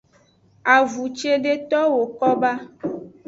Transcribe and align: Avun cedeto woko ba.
Avun 0.75 1.09
cedeto 1.19 1.79
woko 1.93 2.29
ba. 2.41 2.53